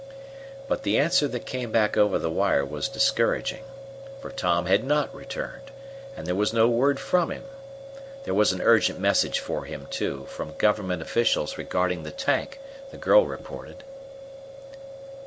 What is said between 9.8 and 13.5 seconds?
too, from government officials regarding the tank, the girl